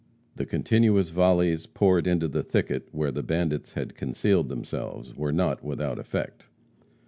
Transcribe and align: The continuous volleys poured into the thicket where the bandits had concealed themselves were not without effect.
The 0.35 0.47
continuous 0.47 1.09
volleys 1.09 1.67
poured 1.67 2.07
into 2.07 2.27
the 2.27 2.41
thicket 2.41 2.87
where 2.91 3.11
the 3.11 3.21
bandits 3.21 3.73
had 3.73 3.93
concealed 3.93 4.49
themselves 4.49 5.15
were 5.15 5.31
not 5.31 5.63
without 5.63 5.99
effect. 5.99 6.47